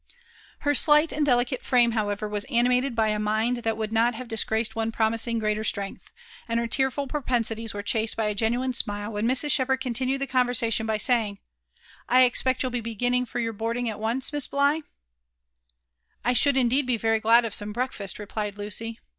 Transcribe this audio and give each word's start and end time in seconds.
Her 0.61 0.73
slight 0.73 1.13
and 1.13 1.23
delicate 1.23 1.61
frani6, 1.61 1.93
however, 1.93 2.27
was 2.27 2.45
animated 2.45 2.95
by 2.95 3.09
a 3.09 3.19
mind 3.19 3.57
that 3.57 3.77
would 3.77 3.93
not 3.93 4.15
have 4.15 4.27
disgraced 4.27 4.75
one 4.75 4.91
promising 4.91 5.37
greater 5.37 5.63
strength; 5.63 6.09
and 6.47 6.59
her 6.59 6.65
tearful 6.65 7.05
propensities 7.05 7.71
were 7.75 7.83
chased 7.83 8.17
by 8.17 8.25
a 8.25 8.33
genuine 8.33 8.73
smile 8.73 9.11
when 9.11 9.27
Mrs. 9.27 9.51
Shepherd 9.51 9.79
continued 9.79 10.19
the 10.19 10.25
conversation 10.25 10.87
by 10.87 10.97
saying, 10.97 11.37
''I 12.09 12.25
expect 12.25 12.63
you'll 12.63 12.71
be 12.71 12.79
for 12.79 12.85
beginning 12.85 13.27
your 13.35 13.53
boarding 13.53 13.87
at 13.91 13.99
once. 13.99 14.33
Miss 14.33 14.47
Bligh?''" 14.47 14.81
I 16.25 16.33
should 16.33 16.57
indeed 16.57 16.87
be 16.87 16.97
very 16.97 17.19
glad 17.19 17.45
of 17.45 17.53
some 17.53 17.71
breakfast," 17.71 18.17
replied 18.17 18.57
Lucy. 18.57 18.97